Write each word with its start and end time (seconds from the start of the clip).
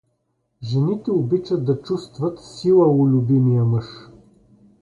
Жените 0.63 1.11
обичат 1.11 1.65
да 1.65 1.81
чувствуват 1.81 2.39
сила 2.43 2.87
у 2.87 3.07
любимия 3.07 3.63
мъж. 3.65 3.85